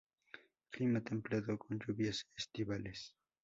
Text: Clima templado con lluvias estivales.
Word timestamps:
Clima 0.71 1.01
templado 1.01 1.59
con 1.59 1.77
lluvias 1.77 2.27
estivales. 2.35 3.13